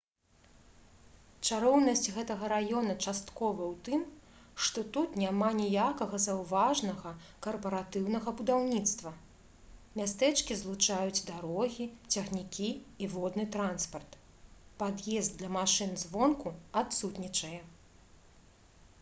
чароўнасць 1.47 2.07
гэтага 2.13 2.45
раёна 2.53 2.93
часткова 3.09 3.65
ў 3.71 3.75
тым 3.89 4.55
што 4.67 4.83
тут 4.95 5.19
няма 5.23 5.49
ніякага 5.59 6.21
заўважнага 6.23 7.11
карпаратыўнага 7.47 8.33
будаўніцтва 8.41 9.13
мястэчкі 10.01 10.59
злучаюць 10.63 11.25
дарогі 11.29 11.89
цягнікі 12.13 12.71
і 13.03 13.11
водны 13.15 13.45
транспарт 13.59 14.19
пад'езд 14.81 15.39
для 15.45 15.53
машын 15.61 15.95
звонку 16.07 16.57
адсутнічае 16.85 17.55